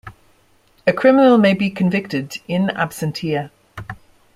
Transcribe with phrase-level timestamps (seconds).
[0.87, 3.51] A criminal may be convicted "in absentia".